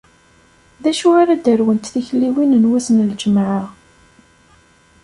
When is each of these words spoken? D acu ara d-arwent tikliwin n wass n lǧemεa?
D 0.83 0.85
acu 0.91 1.07
ara 1.21 1.33
d-arwent 1.43 1.91
tikliwin 1.93 2.53
n 2.61 2.69
wass 2.69 2.87
n 2.91 3.05
lǧemεa? 3.11 3.61